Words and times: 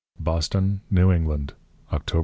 _Boston, 0.19 0.79
New 0.89 1.11
England, 1.11 1.53
Octob. 1.91 2.19